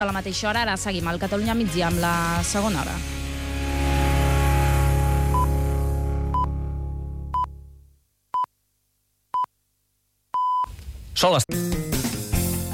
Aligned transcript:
A 0.00 0.06
la 0.08 0.14
mateixa 0.16 0.46
hora, 0.48 0.62
ara 0.64 0.78
seguim 0.80 1.08
al 1.10 1.18
Catalunya 1.20 1.52
migdia 1.52 1.90
amb 1.90 2.00
la 2.00 2.40
segona 2.50 2.80
hora. 2.80 2.94
Sol 11.20 11.36
estar... 11.36 11.60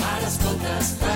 Ara 0.06 0.30
escoltes... 0.30 1.15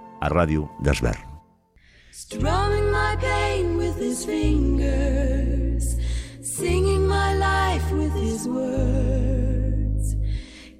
a 0.21 0.29
Ràdio 0.29 0.69
d'Esvern. 0.83 1.17
Strumming 2.11 2.91
my 2.91 3.15
pain 3.19 3.77
with 3.77 3.97
his 3.97 4.25
fingers, 4.25 5.95
singing 6.41 7.07
my 7.07 7.33
life 7.35 7.91
with 7.91 8.13
his 8.13 8.47
words, 8.47 10.15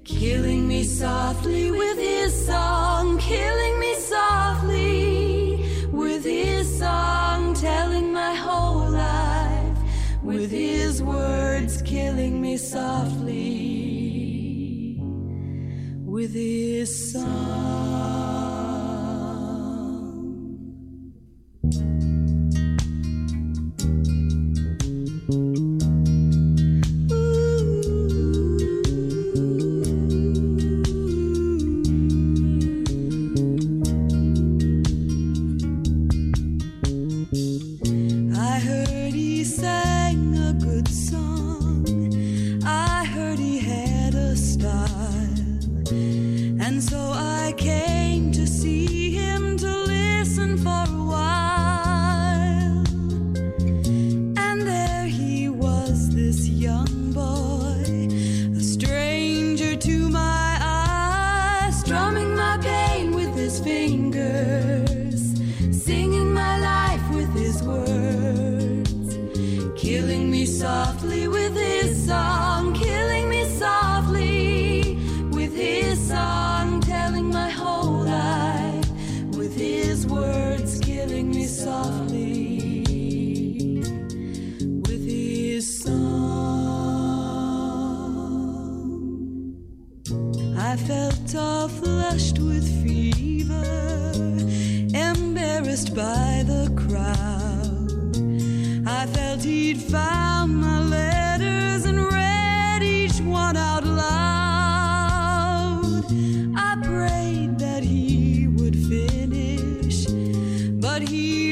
killing 0.04 0.68
me 0.68 0.84
softly 0.84 1.70
with 1.70 1.98
his 1.98 2.46
song, 2.46 3.18
killing 3.18 3.80
me 3.80 3.94
softly 3.94 5.88
with 5.92 6.24
his 6.24 6.78
song, 6.78 7.54
telling 7.54 8.12
my 8.12 8.34
whole 8.34 8.90
life 8.90 9.78
with 10.22 10.50
his 10.50 11.02
words, 11.02 11.82
killing 11.82 12.40
me 12.40 12.56
softly 12.56 13.82
with 16.04 16.32
his 16.34 17.12
song. 17.12 18.31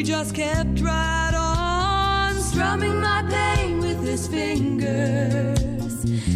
He 0.00 0.04
just 0.04 0.34
kept 0.34 0.80
right 0.80 1.34
on, 1.34 2.32
strumming 2.36 2.98
my 3.02 3.22
pain 3.28 3.80
with 3.80 4.02
his 4.02 4.26
fingers, 4.26 5.92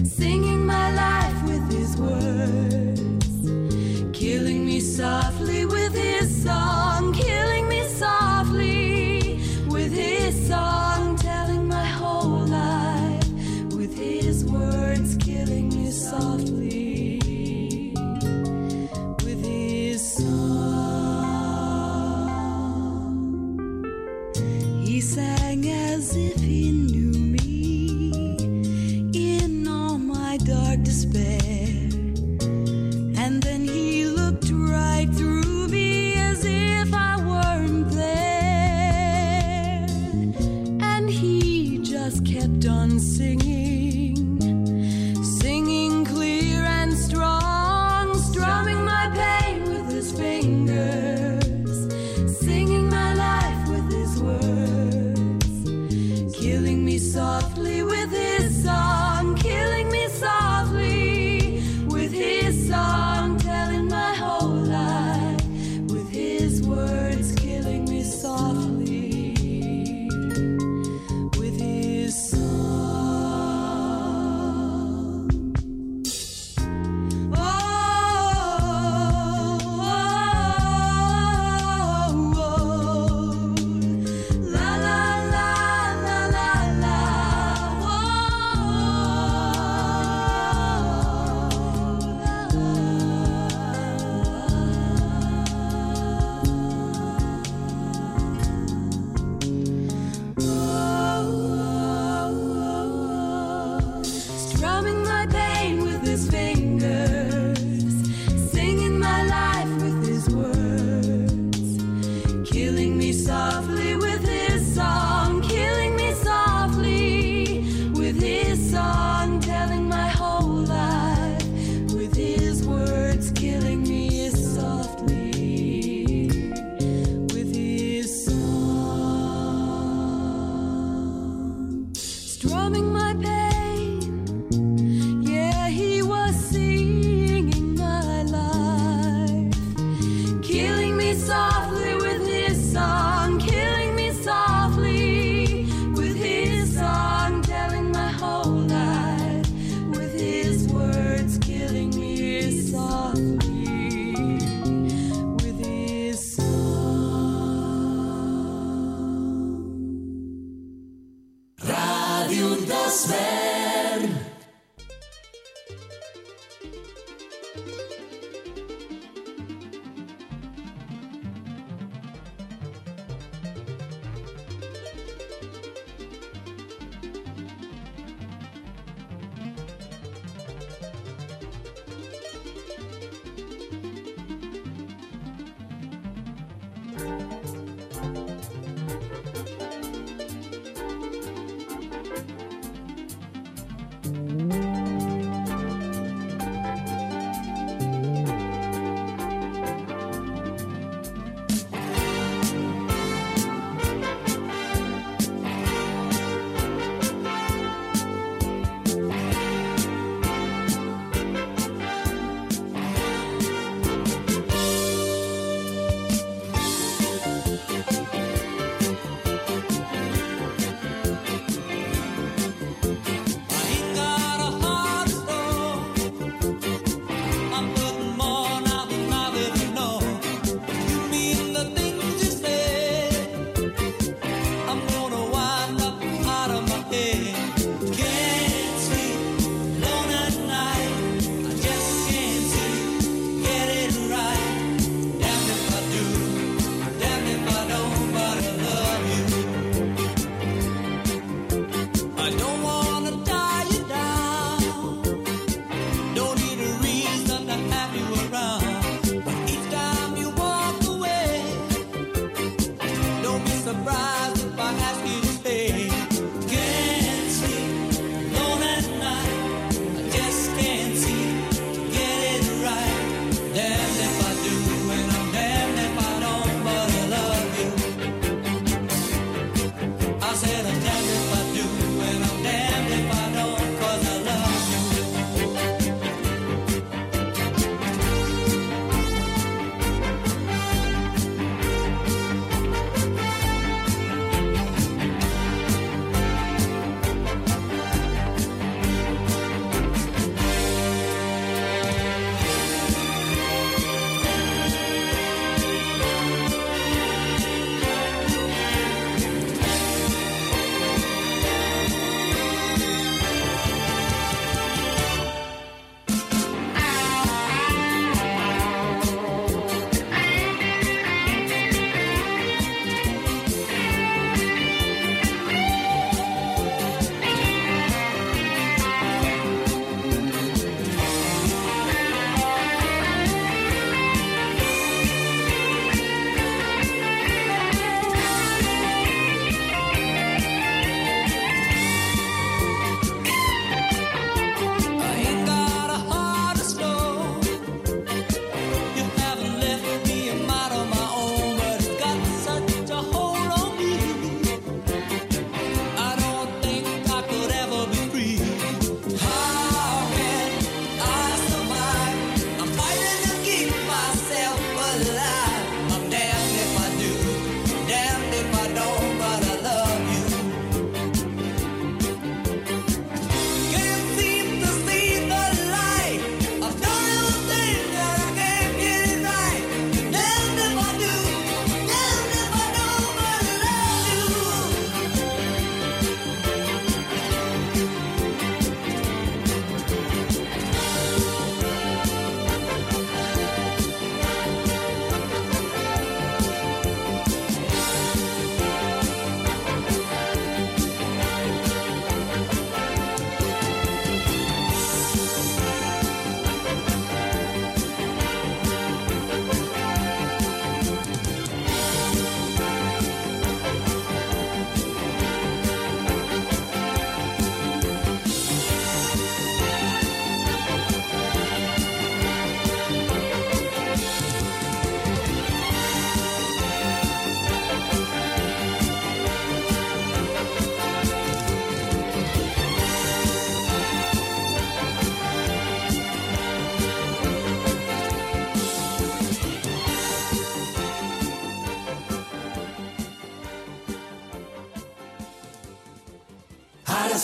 singing 0.06 0.66
my 0.66 0.92
life 0.92 1.42
with 1.44 1.73
his 1.73 1.97
words, 1.97 3.49
killing 4.12 4.66
me 4.66 4.80
softly 4.80 5.64
with 5.64 5.94
his 5.94 6.44
song, 6.44 7.14
killing 7.14 7.66
me 7.66 7.83
softly 7.85 9.40
with 9.68 9.90
his 9.94 10.47
song, 10.47 11.16
telling 11.16 11.66
my 11.66 11.87
whole 11.87 12.44
life 12.44 13.33
with 13.73 13.97
his 13.97 14.44
words, 14.44 15.16
killing 15.16 15.71
me 15.71 15.90
softly 15.90 16.63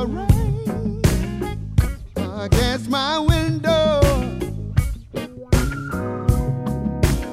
the 0.00 0.06
rain 0.06 1.02
against 2.40 2.88
my 2.88 3.18
window, 3.18 4.00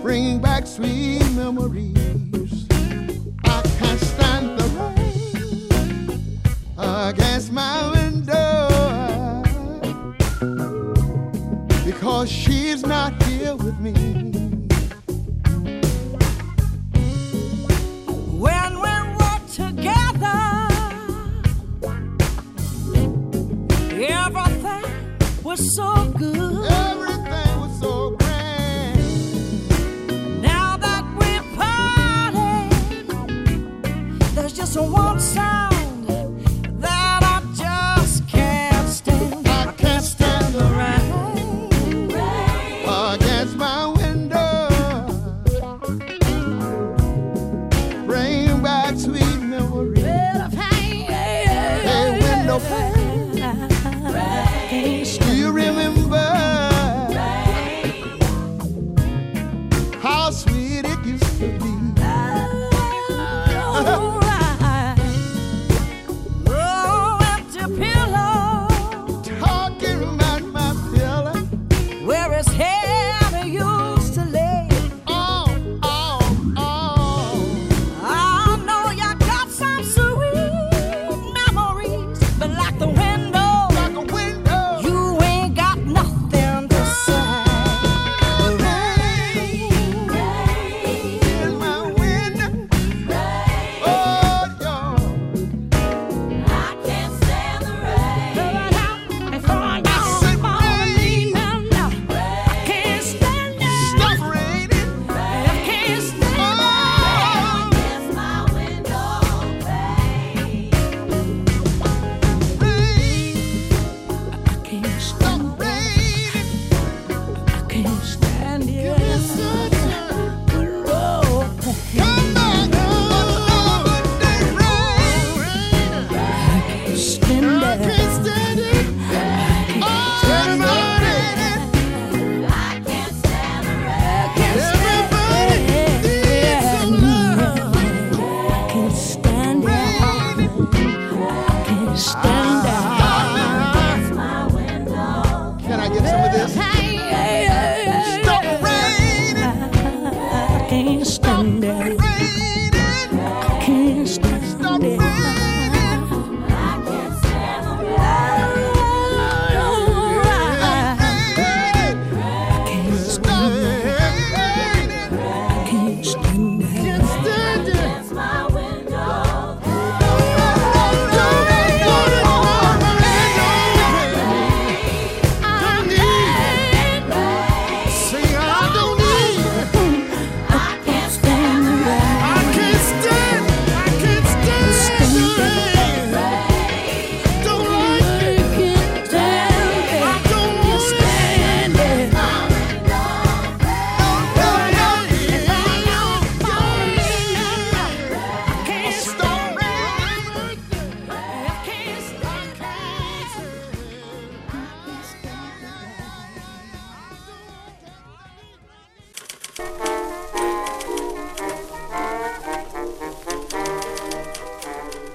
bringing 0.01 0.41
back 0.41 0.67
sweet 0.67 1.23
memories. 1.31 2.67
I 3.45 3.61
can't 3.79 3.99
stand 4.01 4.59
the 4.59 4.67
rain 4.83 6.41
against 6.77 7.53
my 7.53 7.89
window 7.91 9.43
because 11.85 12.29
she's 12.29 12.85
not 12.85 13.23
here 13.23 13.55
with 13.55 13.79
me. 13.79 14.16
so 25.77 26.06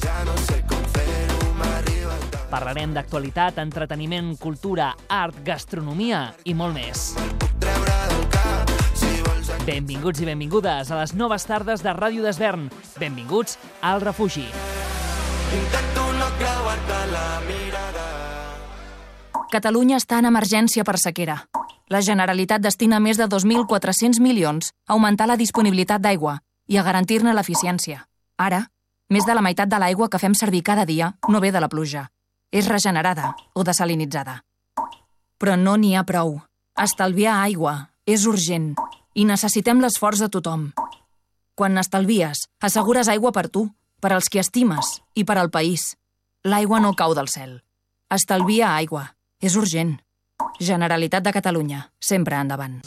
Ja 0.00 0.24
no 0.24 0.36
sé 0.46 0.60
com 0.70 0.82
fer-ho, 0.94 1.38
m'arriba 1.58 2.14
el 2.16 2.26
tant. 2.32 2.48
Parlarem 2.52 2.94
d'actualitat, 2.96 3.60
entreteniment, 3.62 4.32
cultura, 4.40 4.94
art, 5.08 5.42
gastronomia 5.46 6.30
i 6.44 6.54
molt 6.56 6.74
més. 6.76 7.10
Treure 7.60 7.98
del 8.12 8.26
cap, 8.34 8.74
si 8.96 9.12
vols 9.26 9.52
Benvinguts 9.66 10.22
i 10.24 10.28
benvingudes 10.28 10.90
a 10.90 11.00
les 11.02 11.14
noves 11.14 11.44
tardes 11.46 11.84
de 11.84 11.94
Ràdio 11.96 12.24
d'Esvern. 12.26 12.68
Benvinguts 12.98 13.58
al 13.82 14.00
refugi. 14.00 14.46
Intento 15.50 16.06
no 16.16 16.28
creuar-te 16.38 16.98
la 17.10 17.26
mirada. 17.48 18.06
Catalunya 19.50 19.98
està 19.98 20.20
en 20.22 20.28
emergència 20.30 20.84
per 20.86 20.94
sequera. 21.02 21.40
La 21.90 22.00
Generalitat 22.06 22.62
destina 22.62 23.00
més 23.02 23.18
de 23.18 23.26
2.400 23.26 24.20
milions 24.22 24.70
a 24.86 24.94
augmentar 24.94 25.26
la 25.26 25.36
disponibilitat 25.36 26.00
d'aigua 26.04 26.36
i 26.70 26.78
a 26.78 26.84
garantir-ne 26.86 27.34
l'eficiència. 27.34 28.04
Ara, 28.38 28.68
més 29.10 29.26
de 29.26 29.34
la 29.34 29.42
meitat 29.42 29.68
de 29.68 29.78
l'aigua 29.82 30.08
que 30.08 30.20
fem 30.22 30.34
servir 30.38 30.62
cada 30.62 30.86
dia 30.86 31.12
no 31.28 31.40
ve 31.42 31.50
de 31.50 31.60
la 31.60 31.68
pluja. 31.68 32.08
És 32.50 32.68
regenerada 32.70 33.34
o 33.54 33.64
desalinitzada. 33.66 34.44
Però 35.38 35.56
no 35.56 35.76
n'hi 35.76 35.94
ha 35.94 36.04
prou. 36.06 36.38
Estalviar 36.78 37.40
aigua 37.42 37.90
és 38.06 38.26
urgent 38.26 38.72
i 39.14 39.26
necessitem 39.26 39.82
l'esforç 39.82 40.22
de 40.22 40.30
tothom. 40.30 40.70
Quan 41.54 41.74
n'estalvies, 41.76 42.46
assegures 42.62 43.10
aigua 43.12 43.32
per 43.36 43.48
tu, 43.48 43.66
per 44.00 44.14
als 44.14 44.30
qui 44.32 44.40
estimes 44.40 45.00
i 45.14 45.26
per 45.28 45.36
al 45.38 45.50
país. 45.50 45.94
L'aigua 46.44 46.80
no 46.80 46.94
cau 46.96 47.14
del 47.14 47.28
cel. 47.28 47.58
Estalvia 48.10 48.74
aigua. 48.74 49.10
És 49.40 49.56
urgent. 49.56 49.98
Generalitat 50.60 51.24
de 51.24 51.32
Catalunya. 51.32 51.86
Sempre 52.00 52.40
endavant. 52.40 52.80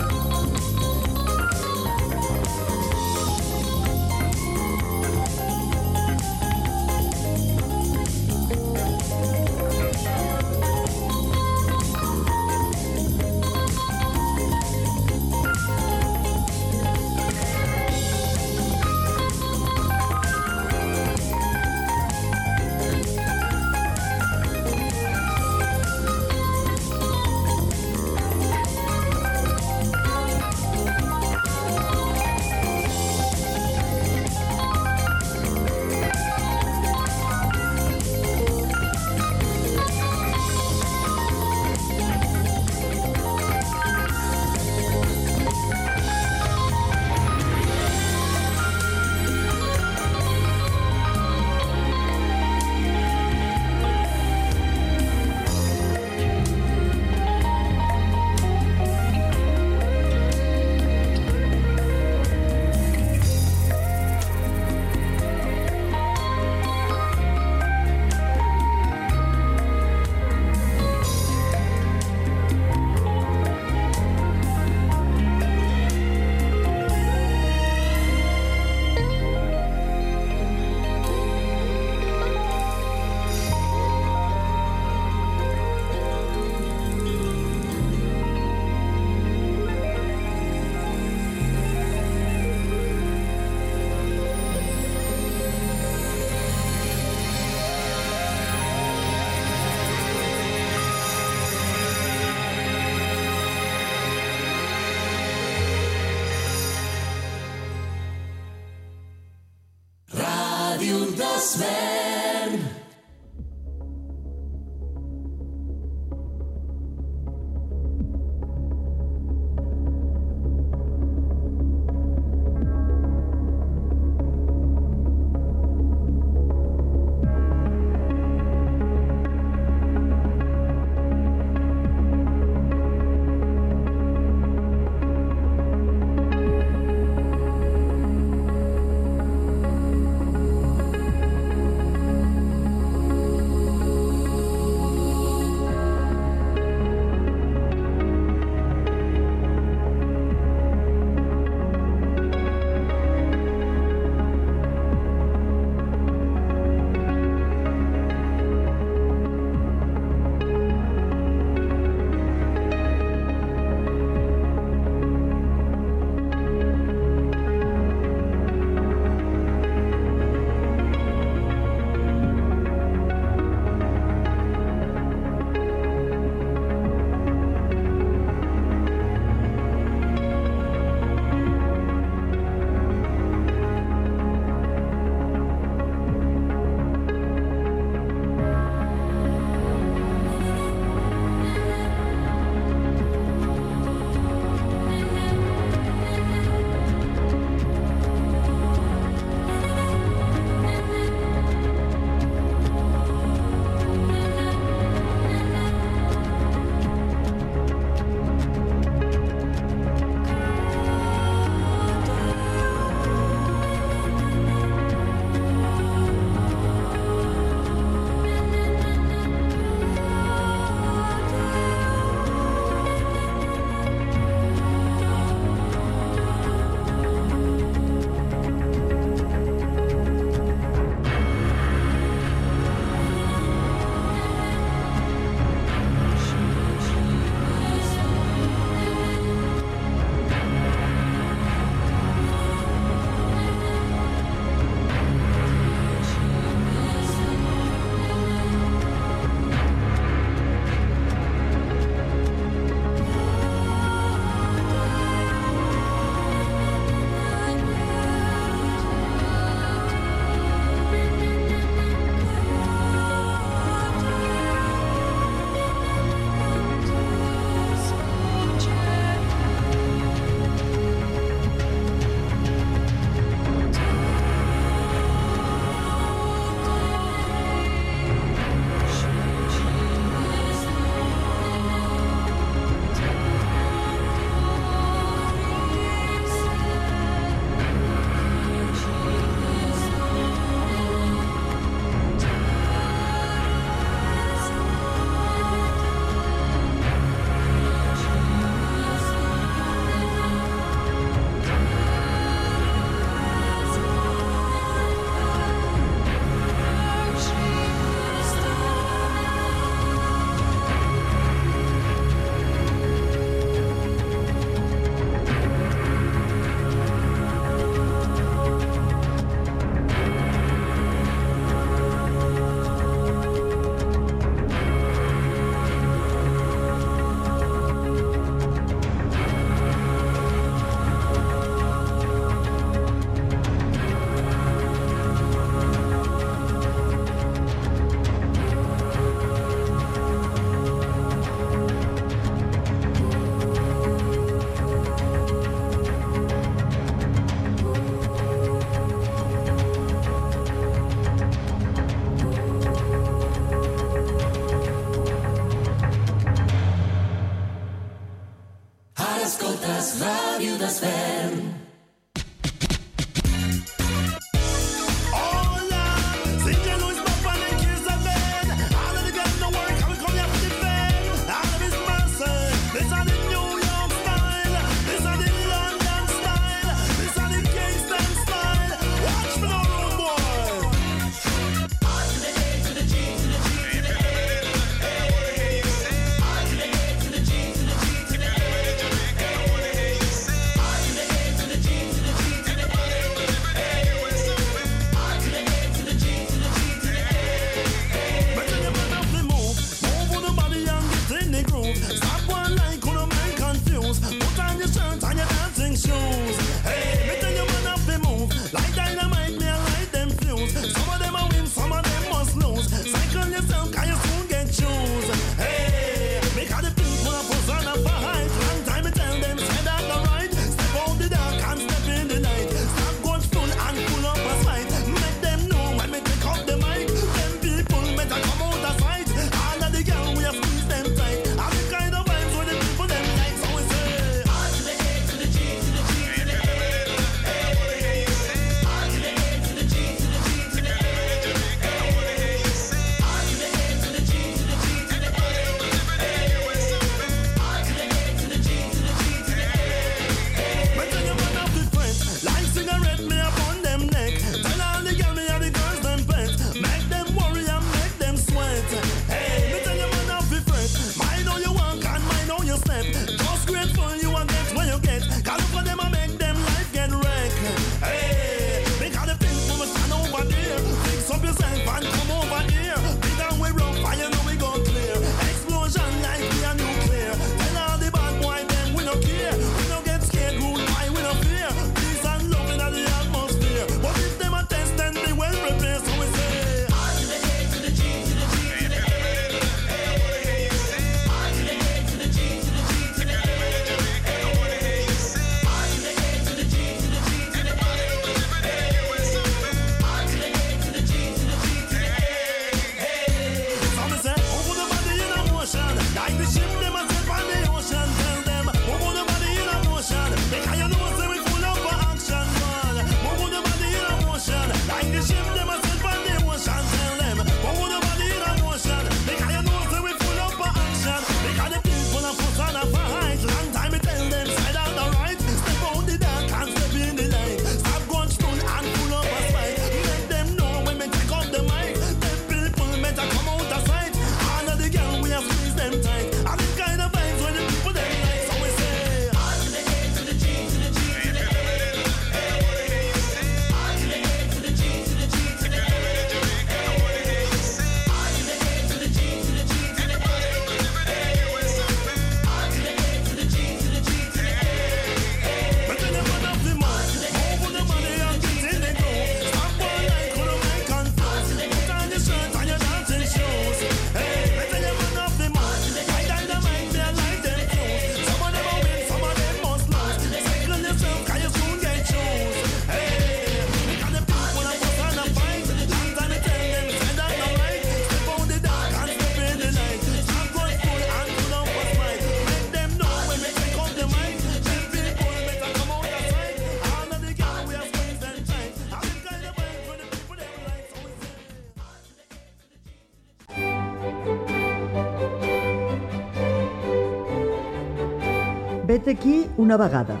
Aquí 598.86 599.26
una 599.36 599.56
vegada. 599.56 600.00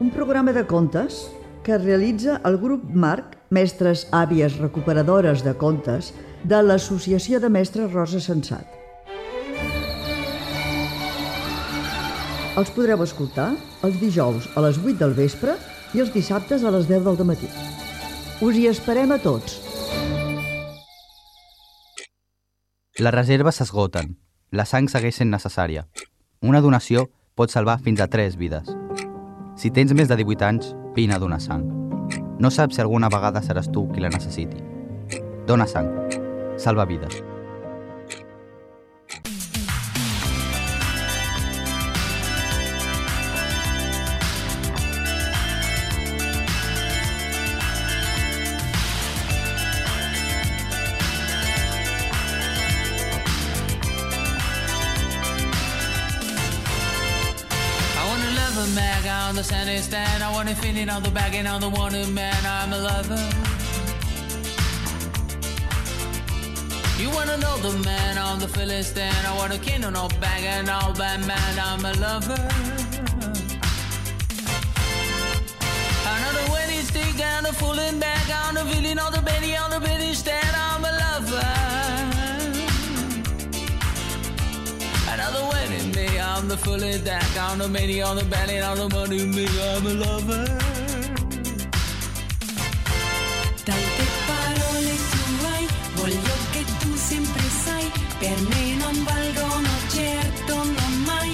Un 0.00 0.10
programa 0.10 0.54
de 0.54 0.66
contes 0.66 1.30
que 1.62 1.76
realitza 1.76 2.40
el 2.48 2.56
grup 2.56 2.84
Marc, 2.88 3.34
mestres 3.50 4.06
àvies 4.16 4.56
recuperadores 4.56 5.42
de 5.44 5.52
contes, 5.52 6.14
de 6.42 6.62
l'Associació 6.62 7.36
de 7.38 7.50
Mestres 7.52 7.92
Rosa 7.92 8.22
Sensat. 8.24 8.64
Els 12.56 12.72
podreu 12.72 13.04
escoltar 13.04 13.50
els 13.84 14.00
dijous 14.00 14.48
a 14.56 14.64
les 14.64 14.80
8 14.80 14.96
del 15.04 15.12
vespre 15.12 15.58
i 15.92 16.00
els 16.00 16.14
dissabtes 16.14 16.64
a 16.64 16.72
les 16.72 16.88
10 16.88 17.04
del 17.04 17.28
matí. 17.28 17.52
Us 18.40 18.56
hi 18.56 18.66
esperem 18.72 19.12
a 19.12 19.20
tots. 19.20 19.60
Les 22.96 23.14
reserves 23.14 23.60
s'esgoten. 23.60 24.16
La 24.50 24.64
sang 24.64 24.88
segueix 24.88 25.20
sent 25.20 25.28
necessària. 25.28 25.84
Una 26.40 26.64
donació 26.64 27.10
pot 27.38 27.54
salvar 27.54 27.78
fins 27.78 28.02
a 28.02 28.08
3 28.10 28.34
vides. 28.34 28.74
Si 29.54 29.70
tens 29.70 29.94
més 29.94 30.10
de 30.10 30.18
18 30.18 30.46
anys, 30.50 30.74
vine 30.98 31.14
a 31.14 31.22
donar 31.22 31.38
sang. 31.38 31.62
No 32.42 32.50
saps 32.50 32.74
si 32.74 32.82
alguna 32.82 33.10
vegada 33.14 33.42
seràs 33.46 33.70
tu 33.70 33.86
qui 33.92 34.02
la 34.02 34.10
necessiti. 34.10 34.58
Dona 35.46 35.66
sang. 35.70 35.92
Salva 36.58 36.86
vides. 36.86 37.22
I 59.52 59.64
the 59.64 59.78
stand. 59.78 60.22
I 60.22 60.30
want 60.32 60.48
to 60.48 60.54
feeling 60.54 60.88
on 60.88 61.02
the 61.02 61.10
back 61.10 61.34
and 61.34 61.48
on 61.48 61.60
the 61.60 61.68
wanted 61.68 62.08
man. 62.10 62.36
I'm 62.44 62.72
a 62.72 62.78
lover. 62.78 63.22
You 67.00 67.08
wanna 67.10 67.36
know 67.38 67.56
the 67.58 67.78
man 67.84 68.18
on 68.18 68.40
the 68.40 68.48
Philistine? 68.48 69.24
I 69.26 69.36
want 69.36 69.54
a 69.54 69.58
king 69.58 69.84
on 69.84 69.94
no 69.94 70.08
bag 70.20 70.44
and 70.44 70.68
all 70.68 70.92
bad 70.92 71.20
man. 71.26 71.58
I'm 71.58 71.84
a 71.84 71.92
lover. 71.94 72.40
Another 76.14 76.52
wedding 76.52 76.82
stick 76.82 77.16
down 77.16 77.44
the 77.44 77.52
fooling 77.52 77.98
back 77.98 78.26
on 78.46 78.54
the 78.54 78.64
feeling 78.70 78.98
on 78.98 79.12
the 79.12 79.22
belly 79.22 79.56
on 79.56 79.70
the 79.70 79.80
belly 79.80 80.12
stand. 80.12 80.47
On 86.38 86.46
the 86.46 86.56
fully 86.56 86.98
deck 86.98 87.36
on 87.50 87.58
the 87.58 87.68
belly 87.68 88.00
on 88.00 88.16
the 88.16 88.24
belly 88.24 88.60
on 88.60 88.76
the 88.78 88.88
money 88.94 89.24
me. 89.26 89.46
I'm 89.46 89.86
a 89.86 89.92
lover. 90.02 90.46
Tante 93.66 94.06
parole 94.28 94.94
tu 95.12 95.22
hai, 95.44 95.66
voglio 95.94 96.36
che 96.52 96.64
tu 96.80 96.90
sempre 96.94 97.42
sai, 97.64 97.90
per 98.20 98.38
me 98.50 98.62
non 98.82 99.04
valgono 99.04 99.70
certo 99.90 100.54
non 100.54 100.92
mai. 101.06 101.32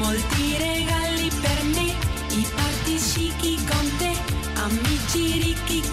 Molti 0.00 0.56
regali 0.58 1.28
per 1.44 1.60
me, 1.74 1.86
i 2.40 2.46
party 2.54 2.96
chic 2.98 3.70
con 3.70 3.86
te, 3.98 4.12
amici 4.64 5.24
ricchi 5.42 5.85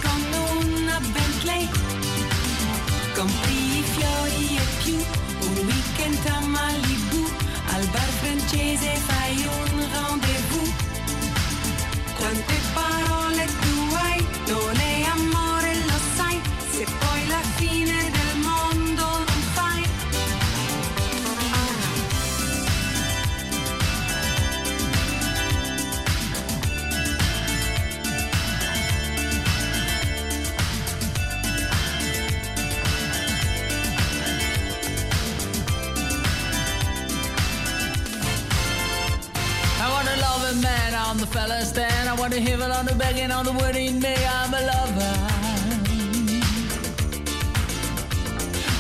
the 41.26 41.66
stand. 41.66 42.10
I 42.10 42.14
want 42.16 42.34
to 42.34 42.40
hear 42.40 42.56
it 42.56 42.72
on 42.72 42.86
the 42.86 42.96
begging 42.96 43.32
on 43.32 43.46
the 43.46 43.54
wedding 43.54 44.00
day. 44.00 44.16
I'm 44.28 44.54
a 44.54 44.62
lover. 44.72 45.16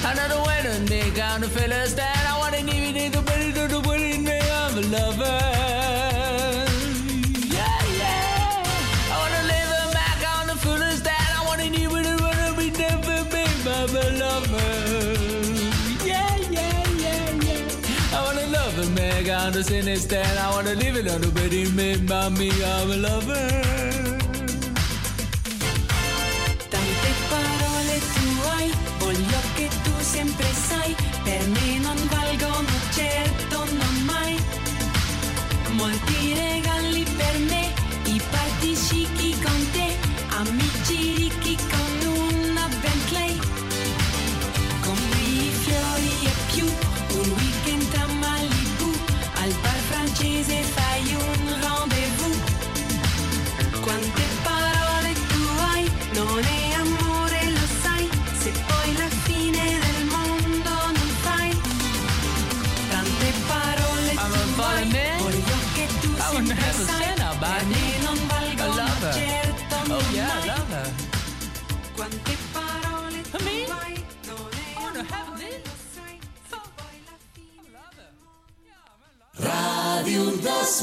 Another 0.05 0.41
wedding 0.45 0.85
day 0.85 1.21
on 1.21 1.41
the 1.41 1.47
fella 1.47 1.85
stand. 1.87 2.27
I 2.27 2.37
want 2.39 2.55
to 2.55 2.61
give 2.63 2.95
it 2.95 3.13
the 3.13 3.67
the 3.67 3.87
wedding 3.87 4.25
day. 4.25 4.41
I'm 4.51 4.77
a 4.77 4.81
lover. 4.81 5.62
in 19.71 19.87
his. 19.87 20.11
I 20.11 20.51
wanna 20.51 20.73
live 20.75 20.95
a 20.95 21.01
little 21.01 21.31
bit. 21.31 21.51
Remember 21.51 22.29
me, 22.31 22.49
I'm 22.63 22.91
a 22.91 22.97
lover. 22.97 23.82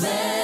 Christmas. 0.00 0.39